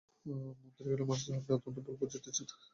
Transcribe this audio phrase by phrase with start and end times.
[0.25, 2.47] মন্ত্রী কহিলেন, মহারাজ, আপনি অত্যন্ত ভুল বুঝিতেছেন।